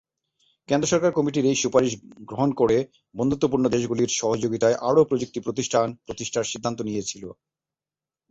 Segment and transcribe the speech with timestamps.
[0.69, 1.93] কেন্দ্র সরকার কমিটির এই সুপারিশ
[2.29, 2.77] গ্রহণ ক'রে
[3.15, 7.23] বন্ধুত্বপূর্ণ দেশগুলির সহযোগিতায় আরও প্রযুক্তি প্রতিষ্ঠান প্রতিষ্ঠার সিদ্ধান্ত নিয়েছিল।